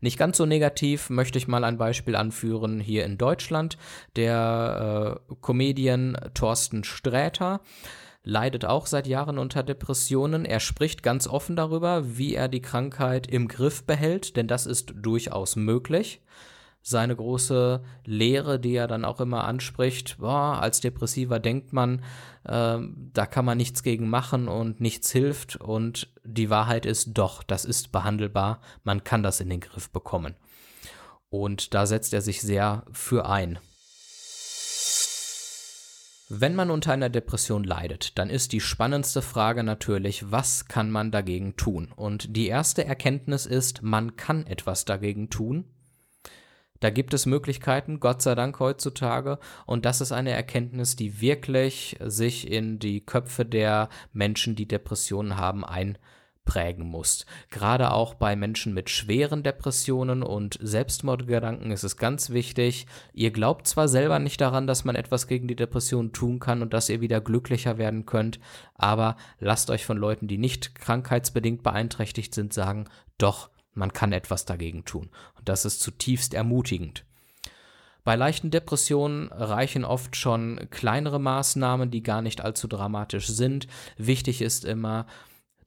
Nicht 0.00 0.18
ganz 0.18 0.36
so 0.36 0.46
negativ 0.46 1.10
möchte 1.10 1.38
ich 1.38 1.48
mal 1.48 1.64
ein 1.64 1.78
Beispiel 1.78 2.16
anführen 2.16 2.80
hier 2.80 3.04
in 3.04 3.18
Deutschland. 3.18 3.76
Der 4.16 5.20
äh, 5.30 5.34
Comedian 5.40 6.16
Thorsten 6.34 6.84
Sträter 6.84 7.60
leidet 8.22 8.64
auch 8.64 8.86
seit 8.86 9.06
Jahren 9.06 9.38
unter 9.38 9.62
Depressionen. 9.62 10.44
Er 10.44 10.60
spricht 10.60 11.02
ganz 11.02 11.26
offen 11.26 11.56
darüber, 11.56 12.18
wie 12.18 12.34
er 12.34 12.48
die 12.48 12.62
Krankheit 12.62 13.26
im 13.26 13.48
Griff 13.48 13.84
behält, 13.84 14.36
denn 14.36 14.48
das 14.48 14.66
ist 14.66 14.92
durchaus 14.96 15.56
möglich. 15.56 16.20
Seine 16.80 17.16
große 17.16 17.82
Lehre, 18.04 18.60
die 18.60 18.74
er 18.74 18.86
dann 18.86 19.04
auch 19.04 19.20
immer 19.20 19.44
anspricht, 19.44 20.18
boah, 20.18 20.60
als 20.60 20.80
Depressiver 20.80 21.40
denkt 21.40 21.72
man, 21.72 22.02
äh, 22.44 22.78
da 23.12 23.26
kann 23.26 23.44
man 23.44 23.58
nichts 23.58 23.82
gegen 23.82 24.08
machen 24.08 24.48
und 24.48 24.80
nichts 24.80 25.10
hilft. 25.10 25.56
Und 25.56 26.12
die 26.24 26.50
Wahrheit 26.50 26.86
ist 26.86 27.10
doch, 27.14 27.42
das 27.42 27.64
ist 27.64 27.92
behandelbar, 27.92 28.60
man 28.84 29.04
kann 29.04 29.22
das 29.22 29.40
in 29.40 29.50
den 29.50 29.60
Griff 29.60 29.90
bekommen. 29.90 30.34
Und 31.30 31.74
da 31.74 31.84
setzt 31.84 32.14
er 32.14 32.22
sich 32.22 32.40
sehr 32.40 32.84
für 32.92 33.28
ein. 33.28 33.58
Wenn 36.30 36.54
man 36.54 36.70
unter 36.70 36.92
einer 36.92 37.08
Depression 37.08 37.64
leidet, 37.64 38.18
dann 38.18 38.28
ist 38.28 38.52
die 38.52 38.60
spannendste 38.60 39.22
Frage 39.22 39.62
natürlich, 39.64 40.30
was 40.30 40.66
kann 40.66 40.90
man 40.90 41.10
dagegen 41.10 41.56
tun? 41.56 41.90
Und 41.96 42.36
die 42.36 42.48
erste 42.48 42.84
Erkenntnis 42.84 43.46
ist, 43.46 43.82
man 43.82 44.16
kann 44.16 44.46
etwas 44.46 44.84
dagegen 44.84 45.30
tun. 45.30 45.64
Da 46.80 46.90
gibt 46.90 47.14
es 47.14 47.24
Möglichkeiten, 47.24 47.98
Gott 47.98 48.20
sei 48.20 48.34
Dank 48.34 48.60
heutzutage. 48.60 49.38
Und 49.64 49.86
das 49.86 50.02
ist 50.02 50.12
eine 50.12 50.30
Erkenntnis, 50.30 50.96
die 50.96 51.22
wirklich 51.22 51.96
sich 52.04 52.50
in 52.50 52.78
die 52.78 53.00
Köpfe 53.00 53.46
der 53.46 53.88
Menschen, 54.12 54.54
die 54.54 54.68
Depressionen 54.68 55.38
haben, 55.38 55.64
ein 55.64 55.96
prägen 56.48 56.86
muss. 56.86 57.26
Gerade 57.50 57.92
auch 57.92 58.14
bei 58.14 58.34
Menschen 58.34 58.72
mit 58.72 58.88
schweren 58.88 59.42
Depressionen 59.42 60.22
und 60.22 60.58
Selbstmordgedanken 60.62 61.70
ist 61.70 61.84
es 61.84 61.98
ganz 61.98 62.30
wichtig, 62.30 62.86
ihr 63.12 63.30
glaubt 63.30 63.68
zwar 63.68 63.86
selber 63.86 64.18
nicht 64.18 64.40
daran, 64.40 64.66
dass 64.66 64.84
man 64.86 64.96
etwas 64.96 65.26
gegen 65.28 65.46
die 65.46 65.56
Depression 65.56 66.12
tun 66.12 66.40
kann 66.40 66.62
und 66.62 66.72
dass 66.72 66.88
ihr 66.88 67.02
wieder 67.02 67.20
glücklicher 67.20 67.76
werden 67.76 68.06
könnt, 68.06 68.40
aber 68.74 69.16
lasst 69.38 69.68
euch 69.68 69.84
von 69.84 69.98
Leuten, 69.98 70.26
die 70.26 70.38
nicht 70.38 70.74
krankheitsbedingt 70.74 71.62
beeinträchtigt 71.62 72.34
sind, 72.34 72.54
sagen, 72.54 72.86
doch, 73.18 73.50
man 73.74 73.92
kann 73.92 74.12
etwas 74.12 74.46
dagegen 74.46 74.86
tun. 74.86 75.10
Und 75.36 75.50
das 75.50 75.66
ist 75.66 75.80
zutiefst 75.80 76.32
ermutigend. 76.32 77.04
Bei 78.04 78.16
leichten 78.16 78.50
Depressionen 78.50 79.28
reichen 79.32 79.84
oft 79.84 80.16
schon 80.16 80.66
kleinere 80.70 81.20
Maßnahmen, 81.20 81.90
die 81.90 82.02
gar 82.02 82.22
nicht 82.22 82.40
allzu 82.40 82.66
dramatisch 82.66 83.26
sind. 83.26 83.66
Wichtig 83.98 84.40
ist 84.40 84.64
immer, 84.64 85.04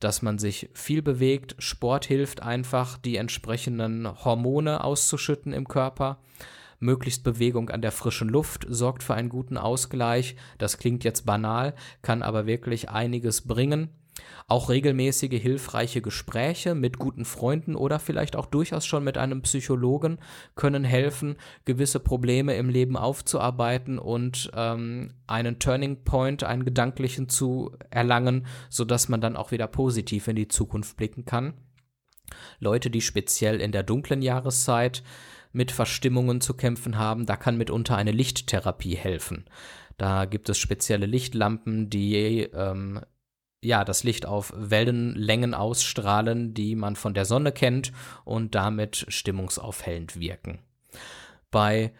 dass 0.03 0.21
man 0.21 0.37
sich 0.37 0.69
viel 0.73 1.01
bewegt. 1.01 1.55
Sport 1.59 2.05
hilft 2.05 2.43
einfach, 2.43 2.97
die 2.97 3.15
entsprechenden 3.15 4.07
Hormone 4.25 4.83
auszuschütten 4.83 5.53
im 5.53 5.67
Körper. 5.67 6.19
Möglichst 6.79 7.23
Bewegung 7.23 7.69
an 7.69 7.81
der 7.81 7.91
frischen 7.91 8.27
Luft 8.27 8.65
sorgt 8.67 9.03
für 9.03 9.13
einen 9.13 9.29
guten 9.29 9.57
Ausgleich. 9.57 10.35
Das 10.57 10.79
klingt 10.79 11.03
jetzt 11.03 11.25
banal, 11.25 11.75
kann 12.01 12.23
aber 12.23 12.47
wirklich 12.47 12.89
einiges 12.89 13.41
bringen. 13.41 13.89
Auch 14.47 14.69
regelmäßige 14.69 15.41
hilfreiche 15.41 16.01
Gespräche 16.01 16.75
mit 16.75 16.97
guten 16.99 17.25
Freunden 17.25 17.75
oder 17.75 17.99
vielleicht 17.99 18.35
auch 18.35 18.45
durchaus 18.45 18.85
schon 18.85 19.03
mit 19.03 19.17
einem 19.17 19.41
Psychologen 19.41 20.19
können 20.55 20.83
helfen, 20.83 21.37
gewisse 21.65 21.99
Probleme 21.99 22.55
im 22.55 22.69
Leben 22.69 22.97
aufzuarbeiten 22.97 23.99
und 23.99 24.51
ähm, 24.55 25.13
einen 25.27 25.59
Turning 25.59 26.03
Point, 26.03 26.43
einen 26.43 26.65
gedanklichen 26.65 27.29
zu 27.29 27.71
erlangen, 27.89 28.45
sodass 28.69 29.09
man 29.09 29.21
dann 29.21 29.37
auch 29.37 29.51
wieder 29.51 29.67
positiv 29.67 30.27
in 30.27 30.35
die 30.35 30.47
Zukunft 30.47 30.97
blicken 30.97 31.25
kann. 31.25 31.53
Leute, 32.59 32.89
die 32.89 33.01
speziell 33.01 33.61
in 33.61 33.71
der 33.71 33.83
dunklen 33.83 34.21
Jahreszeit 34.21 35.03
mit 35.53 35.71
Verstimmungen 35.71 36.41
zu 36.41 36.53
kämpfen 36.53 36.97
haben, 36.97 37.25
da 37.25 37.35
kann 37.35 37.57
mitunter 37.57 37.97
eine 37.97 38.11
Lichttherapie 38.11 38.95
helfen. 38.95 39.45
Da 39.97 40.25
gibt 40.25 40.49
es 40.49 40.57
spezielle 40.57 41.05
Lichtlampen, 41.05 41.89
die 41.89 42.41
ähm, 42.53 43.01
ja, 43.63 43.85
das 43.85 44.03
Licht 44.03 44.25
auf 44.25 44.53
Wellenlängen 44.55 45.53
ausstrahlen, 45.53 46.53
die 46.53 46.75
man 46.75 46.95
von 46.95 47.13
der 47.13 47.25
Sonne 47.25 47.51
kennt 47.51 47.91
und 48.25 48.55
damit 48.55 49.05
stimmungsaufhellend 49.07 50.19
wirken. 50.19 50.59
Bei 51.51 51.93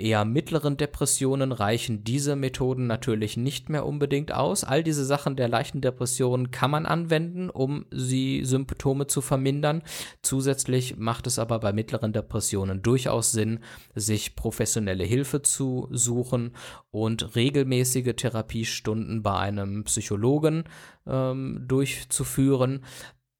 eher 0.00 0.24
mittleren 0.24 0.76
Depressionen 0.76 1.52
reichen 1.52 2.02
diese 2.04 2.34
Methoden 2.36 2.86
natürlich 2.86 3.36
nicht 3.36 3.68
mehr 3.68 3.86
unbedingt 3.86 4.32
aus. 4.32 4.64
All 4.64 4.82
diese 4.82 5.04
Sachen 5.04 5.36
der 5.36 5.48
leichten 5.48 5.80
Depression 5.80 6.50
kann 6.50 6.70
man 6.70 6.86
anwenden, 6.86 7.50
um 7.50 7.86
die 7.92 8.44
Symptome 8.44 9.06
zu 9.06 9.20
vermindern. 9.20 9.82
Zusätzlich 10.22 10.96
macht 10.96 11.26
es 11.26 11.38
aber 11.38 11.60
bei 11.60 11.72
mittleren 11.72 12.12
Depressionen 12.12 12.82
durchaus 12.82 13.32
Sinn, 13.32 13.60
sich 13.94 14.36
professionelle 14.36 15.04
Hilfe 15.04 15.42
zu 15.42 15.88
suchen 15.90 16.52
und 16.90 17.36
regelmäßige 17.36 18.14
Therapiestunden 18.16 19.22
bei 19.22 19.36
einem 19.36 19.84
Psychologen 19.84 20.64
ähm, 21.06 21.64
durchzuführen, 21.66 22.84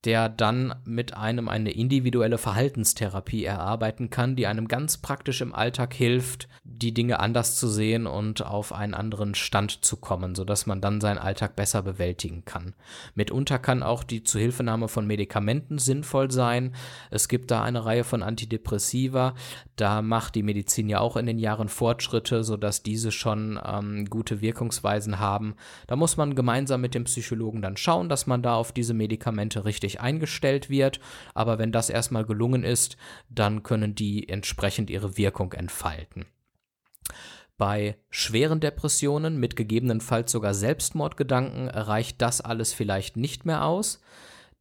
der 0.04 0.28
dann 0.28 0.74
mit 0.84 1.14
einem 1.14 1.48
eine 1.48 1.72
individuelle 1.72 2.38
Verhaltenstherapie 2.38 3.44
erarbeiten 3.44 4.08
kann, 4.08 4.34
die 4.34 4.46
einem 4.46 4.66
ganz 4.66 4.98
praktisch 4.98 5.40
im 5.42 5.54
Alltag 5.54 5.92
hilft, 5.92 6.48
die 6.64 6.94
Dinge 6.94 7.20
anders 7.20 7.56
zu 7.56 7.68
sehen 7.68 8.06
und 8.06 8.44
auf 8.44 8.72
einen 8.72 8.94
anderen 8.94 9.34
Stand 9.34 9.84
zu 9.84 9.98
kommen, 9.98 10.34
sodass 10.34 10.66
man 10.66 10.80
dann 10.80 11.00
seinen 11.00 11.18
Alltag 11.18 11.54
besser 11.54 11.82
bewältigen 11.82 12.44
kann. 12.46 12.74
Mitunter 13.14 13.58
kann 13.58 13.82
auch 13.82 14.02
die 14.02 14.22
Zuhilfenahme 14.22 14.88
von 14.88 15.06
Medikamenten 15.06 15.78
sinnvoll 15.78 16.30
sein. 16.30 16.74
Es 17.10 17.28
gibt 17.28 17.50
da 17.50 17.62
eine 17.62 17.84
Reihe 17.84 18.04
von 18.04 18.22
Antidepressiva. 18.22 19.34
Da 19.76 20.00
macht 20.00 20.34
die 20.34 20.42
Medizin 20.42 20.88
ja 20.88 21.00
auch 21.00 21.16
in 21.16 21.26
den 21.26 21.38
Jahren 21.38 21.68
Fortschritte, 21.68 22.44
sodass 22.44 22.82
diese 22.82 23.12
schon 23.12 23.60
ähm, 23.64 24.06
gute 24.08 24.40
Wirkungsweisen 24.40 25.18
haben. 25.18 25.56
Da 25.86 25.96
muss 25.96 26.16
man 26.16 26.34
gemeinsam 26.34 26.80
mit 26.80 26.94
dem 26.94 27.04
Psychologen 27.04 27.62
dann 27.62 27.76
schauen, 27.76 28.08
dass 28.08 28.26
man 28.26 28.42
da 28.42 28.54
auf 28.54 28.72
diese 28.72 28.94
Medikamente 28.94 29.64
richtig 29.64 29.89
richtig 29.90 30.00
eingestellt 30.00 30.70
wird. 30.70 31.00
Aber 31.34 31.58
wenn 31.58 31.72
das 31.72 31.90
erstmal 31.90 32.24
gelungen 32.24 32.64
ist, 32.64 32.96
dann 33.28 33.62
können 33.62 33.94
die 33.94 34.28
entsprechend 34.28 34.90
ihre 34.90 35.16
Wirkung 35.16 35.52
entfalten. 35.52 36.26
Bei 37.58 37.96
schweren 38.08 38.60
Depressionen 38.60 39.38
mit 39.38 39.54
gegebenenfalls 39.54 40.32
sogar 40.32 40.54
Selbstmordgedanken 40.54 41.68
reicht 41.68 42.22
das 42.22 42.40
alles 42.40 42.72
vielleicht 42.72 43.16
nicht 43.16 43.44
mehr 43.44 43.64
aus. 43.64 44.00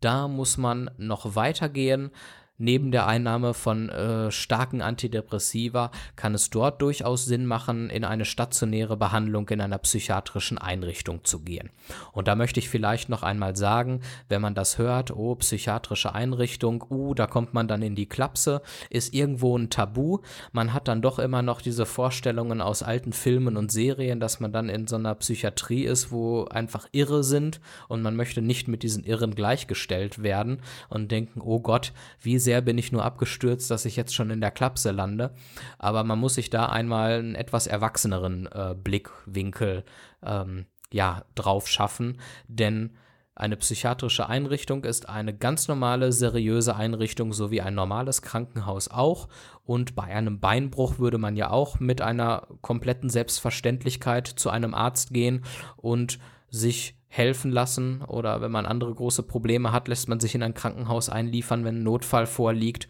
Da 0.01 0.27
muss 0.27 0.57
man 0.57 0.91
noch 0.97 1.35
weitergehen. 1.35 2.11
Neben 2.61 2.91
der 2.91 3.07
Einnahme 3.07 3.53
von 3.53 3.87
äh, 3.87 4.31
starken 4.31 4.81
Antidepressiva 4.81 5.91
kann 6.17 6.35
es 6.35 6.49
dort 6.49 6.81
durchaus 6.81 7.23
Sinn 7.23 7.45
machen, 7.45 7.89
in 7.89 8.03
eine 8.03 8.25
stationäre 8.25 8.97
Behandlung 8.97 9.47
in 9.47 9.61
einer 9.61 9.77
psychiatrischen 9.77 10.57
Einrichtung 10.57 11.23
zu 11.23 11.39
gehen. 11.39 11.69
Und 12.11 12.27
da 12.27 12.35
möchte 12.35 12.59
ich 12.59 12.67
vielleicht 12.67 13.07
noch 13.07 13.23
einmal 13.23 13.55
sagen, 13.55 14.01
wenn 14.27 14.41
man 14.41 14.55
das 14.55 14.77
hört, 14.77 15.11
oh, 15.11 15.35
psychiatrische 15.35 16.13
Einrichtung, 16.13 16.83
uh, 16.89 17.13
da 17.13 17.27
kommt 17.27 17.53
man 17.53 17.69
dann 17.69 17.81
in 17.81 17.95
die 17.95 18.07
Klapse, 18.07 18.61
ist 18.89 19.13
irgendwo 19.13 19.57
ein 19.57 19.69
Tabu. 19.69 20.19
Man 20.51 20.73
hat 20.73 20.89
dann 20.89 21.01
doch 21.01 21.17
immer 21.17 21.41
noch 21.41 21.61
diese 21.61 21.85
Vorstellungen 21.85 22.59
aus 22.59 22.83
alten 22.83 23.13
Filmen 23.13 23.55
und 23.55 23.71
Serien, 23.71 24.19
dass 24.19 24.41
man 24.41 24.51
dann 24.51 24.67
in 24.67 24.85
so 24.85 24.97
einer 24.97 25.15
Psychiatrie 25.15 25.85
ist, 25.85 26.11
wo 26.11 26.43
einfach 26.43 26.89
Irre 26.91 27.23
sind 27.23 27.61
und 27.87 28.01
man 28.01 28.17
möchte 28.17 28.41
nicht 28.41 28.67
mit 28.67 28.83
diesen 28.83 29.05
Irren 29.05 29.33
gleichgestellt 29.33 30.23
werden 30.23 30.61
und 30.89 31.09
denken, 31.09 31.39
oh 31.39 31.61
Gott, 31.61 31.93
wie 32.19 32.37
sehr 32.37 32.48
sehr 32.49 32.61
bin 32.61 32.79
ich 32.79 32.91
nur 32.91 33.05
abgestürzt, 33.05 33.69
dass 33.69 33.85
ich 33.85 33.95
jetzt 33.95 34.15
schon 34.15 34.31
in 34.31 34.41
der 34.41 34.49
Klapse 34.49 34.89
lande. 34.89 35.35
Aber 35.77 36.03
man 36.03 36.17
muss 36.17 36.33
sich 36.33 36.49
da 36.49 36.65
einmal 36.65 37.19
einen 37.19 37.35
etwas 37.35 37.67
erwachseneren 37.67 38.47
äh, 38.47 38.73
Blickwinkel 38.73 39.83
ähm, 40.25 40.65
ja, 40.91 41.25
drauf 41.35 41.67
schaffen, 41.67 42.19
denn 42.47 42.97
eine 43.39 43.55
psychiatrische 43.55 44.27
Einrichtung 44.27 44.83
ist 44.83 45.07
eine 45.07 45.33
ganz 45.33 45.67
normale, 45.67 46.11
seriöse 46.11 46.75
Einrichtung, 46.75 47.31
so 47.31 47.51
wie 47.51 47.61
ein 47.61 47.73
normales 47.73 48.21
Krankenhaus 48.21 48.89
auch. 48.89 49.29
Und 49.63 49.95
bei 49.95 50.03
einem 50.03 50.39
Beinbruch 50.39 50.99
würde 50.99 51.17
man 51.17 51.35
ja 51.35 51.49
auch 51.49 51.79
mit 51.79 52.01
einer 52.01 52.47
kompletten 52.61 53.09
Selbstverständlichkeit 53.09 54.27
zu 54.27 54.49
einem 54.49 54.73
Arzt 54.73 55.13
gehen 55.13 55.45
und 55.77 56.19
sich 56.49 56.95
helfen 57.07 57.51
lassen 57.51 58.01
oder 58.03 58.41
wenn 58.41 58.51
man 58.51 58.65
andere 58.65 58.93
große 58.93 59.23
Probleme 59.23 59.71
hat, 59.71 59.87
lässt 59.87 60.09
man 60.09 60.19
sich 60.19 60.35
in 60.35 60.43
ein 60.43 60.53
Krankenhaus 60.53 61.09
einliefern, 61.09 61.63
wenn 61.63 61.77
ein 61.77 61.83
Notfall 61.83 62.27
vorliegt. 62.27 62.87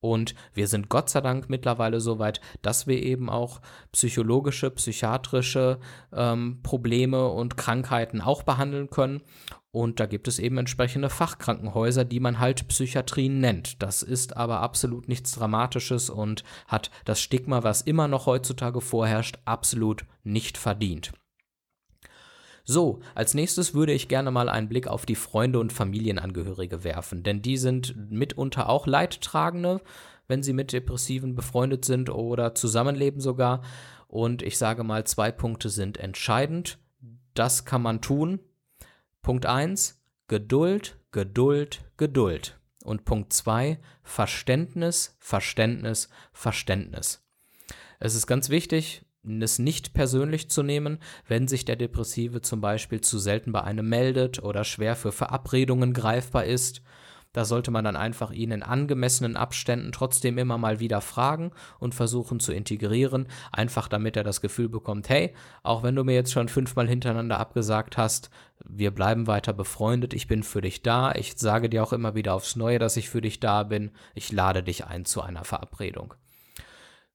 Und 0.00 0.34
wir 0.52 0.68
sind 0.68 0.88
Gott 0.88 1.10
sei 1.10 1.20
Dank 1.20 1.48
mittlerweile 1.48 2.00
so 2.00 2.18
weit, 2.18 2.40
dass 2.62 2.86
wir 2.86 3.02
eben 3.02 3.30
auch 3.30 3.60
psychologische, 3.92 4.70
psychiatrische 4.70 5.78
ähm, 6.12 6.60
Probleme 6.62 7.28
und 7.28 7.56
Krankheiten 7.56 8.20
auch 8.20 8.42
behandeln 8.42 8.90
können. 8.90 9.22
Und 9.76 10.00
da 10.00 10.06
gibt 10.06 10.26
es 10.26 10.38
eben 10.38 10.56
entsprechende 10.56 11.10
Fachkrankenhäuser, 11.10 12.06
die 12.06 12.18
man 12.18 12.38
halt 12.38 12.66
Psychiatrien 12.66 13.40
nennt. 13.40 13.82
Das 13.82 14.02
ist 14.02 14.34
aber 14.34 14.60
absolut 14.60 15.06
nichts 15.06 15.32
Dramatisches 15.32 16.08
und 16.08 16.44
hat 16.66 16.90
das 17.04 17.20
Stigma, 17.20 17.62
was 17.62 17.82
immer 17.82 18.08
noch 18.08 18.24
heutzutage 18.24 18.80
vorherrscht, 18.80 19.36
absolut 19.44 20.06
nicht 20.24 20.56
verdient. 20.56 21.12
So, 22.64 23.00
als 23.14 23.34
nächstes 23.34 23.74
würde 23.74 23.92
ich 23.92 24.08
gerne 24.08 24.30
mal 24.30 24.48
einen 24.48 24.70
Blick 24.70 24.88
auf 24.88 25.04
die 25.04 25.14
Freunde 25.14 25.58
und 25.58 25.74
Familienangehörige 25.74 26.82
werfen, 26.82 27.22
denn 27.22 27.42
die 27.42 27.58
sind 27.58 27.94
mitunter 28.10 28.70
auch 28.70 28.86
Leidtragende, 28.86 29.82
wenn 30.26 30.42
sie 30.42 30.54
mit 30.54 30.72
Depressiven 30.72 31.34
befreundet 31.34 31.84
sind 31.84 32.08
oder 32.08 32.54
zusammenleben 32.54 33.20
sogar. 33.20 33.60
Und 34.08 34.40
ich 34.40 34.56
sage 34.56 34.84
mal, 34.84 35.04
zwei 35.04 35.30
Punkte 35.30 35.68
sind 35.68 35.98
entscheidend. 35.98 36.78
Das 37.34 37.66
kann 37.66 37.82
man 37.82 38.00
tun. 38.00 38.40
Punkt 39.26 39.44
1, 39.44 40.00
Geduld, 40.28 41.00
Geduld, 41.10 41.84
Geduld. 41.96 42.60
Und 42.84 43.04
Punkt 43.04 43.32
2, 43.32 43.80
Verständnis, 44.04 45.16
Verständnis, 45.18 46.10
Verständnis. 46.32 47.26
Es 47.98 48.14
ist 48.14 48.28
ganz 48.28 48.50
wichtig, 48.50 49.04
es 49.24 49.58
nicht 49.58 49.94
persönlich 49.94 50.48
zu 50.48 50.62
nehmen, 50.62 51.00
wenn 51.26 51.48
sich 51.48 51.64
der 51.64 51.74
Depressive 51.74 52.40
zum 52.40 52.60
Beispiel 52.60 53.00
zu 53.00 53.18
selten 53.18 53.50
bei 53.50 53.64
einem 53.64 53.88
meldet 53.88 54.44
oder 54.44 54.62
schwer 54.62 54.94
für 54.94 55.10
Verabredungen 55.10 55.92
greifbar 55.92 56.44
ist. 56.44 56.82
Da 57.36 57.44
sollte 57.44 57.70
man 57.70 57.84
dann 57.84 57.96
einfach 57.96 58.30
ihn 58.30 58.50
in 58.50 58.62
angemessenen 58.62 59.36
Abständen 59.36 59.92
trotzdem 59.92 60.38
immer 60.38 60.56
mal 60.56 60.80
wieder 60.80 61.02
fragen 61.02 61.50
und 61.78 61.94
versuchen 61.94 62.40
zu 62.40 62.50
integrieren, 62.50 63.28
einfach 63.52 63.88
damit 63.88 64.16
er 64.16 64.24
das 64.24 64.40
Gefühl 64.40 64.70
bekommt, 64.70 65.10
hey, 65.10 65.34
auch 65.62 65.82
wenn 65.82 65.94
du 65.94 66.02
mir 66.02 66.14
jetzt 66.14 66.32
schon 66.32 66.48
fünfmal 66.48 66.88
hintereinander 66.88 67.38
abgesagt 67.38 67.98
hast, 67.98 68.30
wir 68.64 68.90
bleiben 68.90 69.26
weiter 69.26 69.52
befreundet, 69.52 70.14
ich 70.14 70.28
bin 70.28 70.44
für 70.44 70.62
dich 70.62 70.80
da, 70.80 71.12
ich 71.12 71.34
sage 71.36 71.68
dir 71.68 71.82
auch 71.82 71.92
immer 71.92 72.14
wieder 72.14 72.32
aufs 72.32 72.56
Neue, 72.56 72.78
dass 72.78 72.96
ich 72.96 73.10
für 73.10 73.20
dich 73.20 73.38
da 73.38 73.64
bin, 73.64 73.90
ich 74.14 74.32
lade 74.32 74.62
dich 74.62 74.86
ein 74.86 75.04
zu 75.04 75.20
einer 75.20 75.44
Verabredung. 75.44 76.14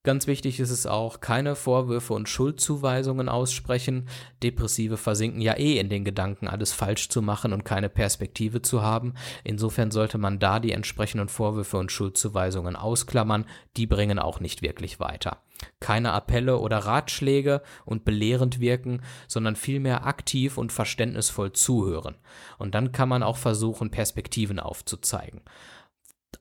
Ganz 0.03 0.25
wichtig 0.25 0.59
ist 0.59 0.71
es 0.71 0.87
auch, 0.87 1.19
keine 1.19 1.55
Vorwürfe 1.55 2.15
und 2.15 2.27
Schuldzuweisungen 2.27 3.29
aussprechen. 3.29 4.07
Depressive 4.41 4.97
versinken 4.97 5.41
ja 5.41 5.53
eh 5.59 5.77
in 5.77 5.89
den 5.89 6.03
Gedanken, 6.03 6.47
alles 6.47 6.73
falsch 6.73 7.09
zu 7.09 7.21
machen 7.21 7.53
und 7.53 7.65
keine 7.65 7.87
Perspektive 7.87 8.63
zu 8.63 8.81
haben. 8.81 9.13
Insofern 9.43 9.91
sollte 9.91 10.17
man 10.17 10.39
da 10.39 10.59
die 10.59 10.71
entsprechenden 10.71 11.29
Vorwürfe 11.29 11.77
und 11.77 11.91
Schuldzuweisungen 11.91 12.75
ausklammern. 12.75 13.45
Die 13.77 13.85
bringen 13.85 14.17
auch 14.17 14.39
nicht 14.39 14.63
wirklich 14.63 14.99
weiter. 14.99 15.43
Keine 15.79 16.13
Appelle 16.13 16.57
oder 16.57 16.79
Ratschläge 16.79 17.61
und 17.85 18.03
belehrend 18.03 18.59
wirken, 18.59 19.03
sondern 19.27 19.55
vielmehr 19.55 20.07
aktiv 20.07 20.57
und 20.57 20.71
verständnisvoll 20.71 21.51
zuhören. 21.51 22.15
Und 22.57 22.73
dann 22.73 22.91
kann 22.91 23.07
man 23.07 23.21
auch 23.21 23.37
versuchen, 23.37 23.91
Perspektiven 23.91 24.59
aufzuzeigen. 24.59 25.41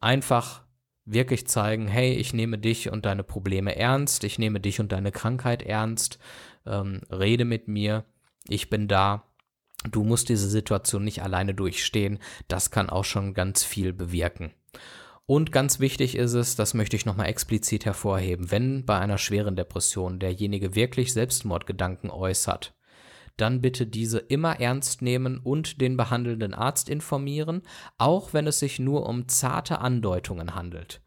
Einfach 0.00 0.62
wirklich 1.04 1.47
zeigen, 1.47 1.88
hey, 1.88 2.12
ich 2.14 2.33
nehme 2.33 2.59
dich 2.59 2.90
und 2.90 3.07
deine 3.07 3.25
Probleme 3.25 3.76
ernst, 3.76 4.25
ich 4.25 4.38
nehme 4.38 4.61
dich 4.61 4.80
und 4.80 4.92
deine 4.92 5.12
Krankheit 5.12 5.62
ernst, 5.62 6.19
ähm, 6.66 7.00
rede 7.11 7.45
mit 7.45 7.69
mir, 7.69 8.04
ich 8.49 8.71
bin 8.71 8.88
da. 8.88 9.25
Du 9.90 10.04
musst 10.04 10.28
diese 10.28 10.49
Situation 10.49 11.04
nicht 11.04 11.23
alleine 11.23 11.54
durchstehen. 11.54 12.19
Das 12.49 12.71
kann 12.71 12.90
auch 12.90 13.04
schon 13.04 13.33
ganz 13.33 13.64
viel 13.64 13.95
bewirken. 13.95 14.52
Und 15.25 15.52
ganz 15.52 15.78
wichtig 15.78 16.16
ist 16.16 16.35
es, 16.35 16.57
das 16.57 16.75
möchte 16.75 16.97
ich 16.97 17.07
nochmal 17.07 17.28
explizit 17.28 17.85
hervorheben, 17.85 18.50
wenn 18.50 18.85
bei 18.85 18.99
einer 18.99 19.16
schweren 19.16 19.54
Depression 19.54 20.19
derjenige 20.19 20.75
wirklich 20.75 21.12
Selbstmordgedanken 21.12 22.11
äußert, 22.11 22.75
dann 23.40 23.61
bitte 23.61 23.87
diese 23.87 24.18
immer 24.18 24.61
ernst 24.61 25.02
nehmen 25.02 25.38
und 25.38 25.80
den 25.80 25.97
behandelnden 25.97 26.54
Arzt 26.54 26.88
informieren, 26.88 27.62
auch 27.99 28.32
wenn 28.32 28.47
es 28.47 28.59
sich 28.59 28.78
nur 28.78 29.06
um 29.09 29.28
zarte 29.28 29.80
Andeutungen 29.80 30.54
handelt. 30.54 31.00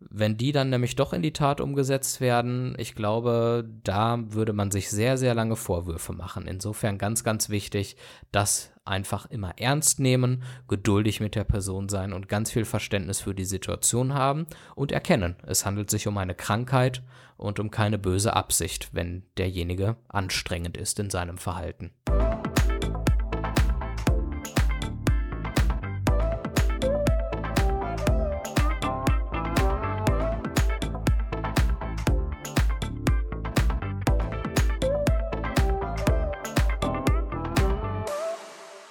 Wenn 0.00 0.36
die 0.36 0.52
dann 0.52 0.70
nämlich 0.70 0.94
doch 0.94 1.12
in 1.12 1.22
die 1.22 1.32
Tat 1.32 1.60
umgesetzt 1.60 2.20
werden, 2.20 2.76
ich 2.78 2.94
glaube, 2.94 3.68
da 3.82 4.18
würde 4.32 4.52
man 4.52 4.70
sich 4.70 4.90
sehr, 4.90 5.18
sehr 5.18 5.34
lange 5.34 5.56
Vorwürfe 5.56 6.12
machen. 6.12 6.46
Insofern 6.46 6.98
ganz, 6.98 7.24
ganz 7.24 7.48
wichtig, 7.48 7.96
das 8.30 8.70
einfach 8.88 9.26
immer 9.26 9.58
ernst 9.58 10.00
nehmen, 10.00 10.42
geduldig 10.66 11.20
mit 11.20 11.34
der 11.34 11.44
Person 11.44 11.88
sein 11.88 12.12
und 12.12 12.28
ganz 12.28 12.50
viel 12.50 12.64
Verständnis 12.64 13.20
für 13.20 13.34
die 13.34 13.44
Situation 13.44 14.14
haben 14.14 14.46
und 14.74 14.92
erkennen, 14.92 15.36
es 15.46 15.64
handelt 15.64 15.90
sich 15.90 16.06
um 16.08 16.18
eine 16.18 16.34
Krankheit 16.34 17.02
und 17.36 17.60
um 17.60 17.70
keine 17.70 17.98
böse 17.98 18.34
Absicht, 18.34 18.88
wenn 18.92 19.22
derjenige 19.36 19.96
anstrengend 20.08 20.76
ist 20.76 20.98
in 20.98 21.10
seinem 21.10 21.38
Verhalten. 21.38 21.92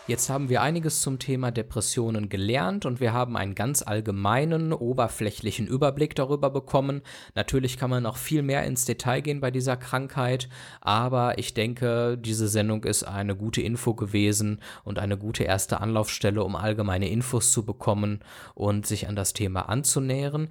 Jetzt 0.08 0.30
haben 0.30 0.48
wir 0.48 0.62
einiges 0.62 1.02
zum 1.02 1.20
Thema 1.20 1.52
Depressionen 1.52 2.30
gelernt 2.30 2.86
und 2.86 3.02
wir 3.02 3.12
haben 3.12 3.36
einen 3.36 3.56
ganz 3.56 3.82
allgemeinen, 3.82 4.72
oberflächlichen 4.72 5.68
Überblick 5.68 6.16
darüber 6.16 6.50
bekommen. 6.50 7.02
Natürlich 7.36 7.78
kann 7.78 7.90
man 7.90 8.04
noch 8.04 8.16
viel 8.16 8.42
mehr 8.42 8.64
ins 8.64 8.86
Detail 8.86 9.20
gehen 9.20 9.42
bei 9.42 9.52
dieser 9.52 9.76
Krankheit, 9.76 10.48
aber 10.80 11.38
ich 11.40 11.54
denke, 11.54 12.18
diese 12.18 12.48
Sendung 12.48 12.86
ist 12.86 13.04
eine 13.04 13.36
gute 13.36 13.62
Info 13.62 13.96
gewesen 13.96 14.62
und 14.86 14.98
eine 14.98 15.18
gute 15.18 15.44
erste 15.44 15.82
Anlaufstelle, 15.82 16.42
um 16.42 16.56
allgemeine 16.56 17.10
Infos 17.10 17.52
zu 17.52 17.66
bekommen 17.66 18.22
und 18.56 18.88
sich 18.88 19.10
an 19.10 19.18
das 19.18 19.34
Thema 19.34 19.68
anzunähern. 19.68 20.48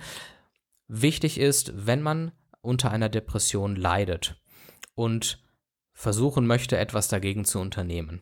Wichtig 0.87 1.40
ist, 1.40 1.73
wenn 1.75 2.03
man 2.03 2.33
unter 2.61 2.90
einer 2.90 3.09
Depression 3.09 3.75
leidet 3.75 4.37
und 4.95 5.42
versuchen 5.95 6.47
möchte, 6.47 6.77
etwas 6.77 7.09
dagegen 7.09 7.47
zu 7.47 7.59
unternehmen 7.59 8.21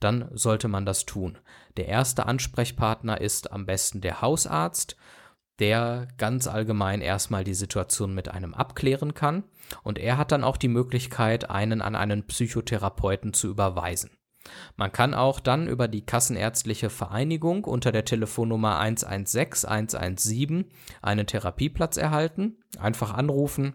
dann 0.00 0.28
sollte 0.32 0.68
man 0.68 0.86
das 0.86 1.06
tun. 1.06 1.38
Der 1.76 1.86
erste 1.86 2.26
Ansprechpartner 2.26 3.20
ist 3.20 3.52
am 3.52 3.66
besten 3.66 4.00
der 4.00 4.22
Hausarzt, 4.22 4.96
der 5.58 6.08
ganz 6.18 6.46
allgemein 6.46 7.00
erstmal 7.00 7.44
die 7.44 7.54
Situation 7.54 8.14
mit 8.14 8.28
einem 8.28 8.54
abklären 8.54 9.14
kann 9.14 9.44
und 9.82 9.98
er 9.98 10.18
hat 10.18 10.32
dann 10.32 10.44
auch 10.44 10.56
die 10.56 10.68
Möglichkeit, 10.68 11.50
einen 11.50 11.80
an 11.80 11.96
einen 11.96 12.26
Psychotherapeuten 12.26 13.32
zu 13.32 13.48
überweisen. 13.48 14.10
Man 14.76 14.92
kann 14.92 15.14
auch 15.14 15.40
dann 15.40 15.66
über 15.66 15.88
die 15.88 16.04
Kassenärztliche 16.04 16.90
Vereinigung 16.90 17.64
unter 17.64 17.90
der 17.90 18.04
Telefonnummer 18.04 18.78
116 18.78 19.68
117 19.68 20.66
einen 21.02 21.26
Therapieplatz 21.26 21.96
erhalten. 21.96 22.58
Einfach 22.78 23.12
anrufen, 23.14 23.74